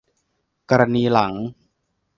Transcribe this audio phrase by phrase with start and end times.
[0.69, 1.33] กรณีหลัง